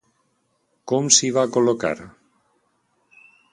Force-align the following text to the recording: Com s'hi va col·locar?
Com 0.91 1.09
s'hi 1.17 1.29
va 1.37 1.45
col·locar? 1.59 1.93